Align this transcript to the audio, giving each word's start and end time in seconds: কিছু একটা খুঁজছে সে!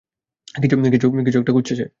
কিছু 1.25 1.39
একটা 1.39 1.51
খুঁজছে 1.51 1.73
সে! 1.75 1.85